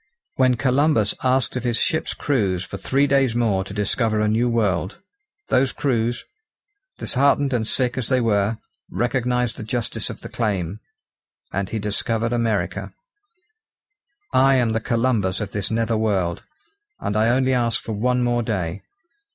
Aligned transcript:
When 0.35 0.55
Columbus 0.55 1.13
asked 1.23 1.55
of 1.55 1.63
his 1.63 1.77
ships' 1.77 2.15
crews 2.15 2.63
for 2.63 2.77
three 2.77 3.05
days 3.05 3.35
more 3.35 3.63
to 3.63 3.71
discover 3.71 4.19
a 4.19 4.27
new 4.27 4.49
world, 4.49 4.97
those 5.49 5.71
crews, 5.71 6.25
disheartened 6.97 7.53
and 7.53 7.67
sick 7.67 7.99
as 7.99 8.09
they 8.09 8.19
were, 8.19 8.57
recognised 8.89 9.57
the 9.57 9.63
justice 9.63 10.09
of 10.09 10.21
the 10.21 10.27
claim, 10.29 10.79
and 11.53 11.69
he 11.69 11.77
discovered 11.77 12.33
America. 12.33 12.95
I 14.33 14.55
am 14.55 14.71
the 14.71 14.79
Columbus 14.79 15.39
of 15.39 15.51
this 15.51 15.69
nether 15.69 15.97
world, 15.97 16.41
and 16.99 17.15
I 17.15 17.29
only 17.29 17.53
ask 17.53 17.79
for 17.79 17.91
one 17.93 18.23
more 18.23 18.41
day. 18.41 18.81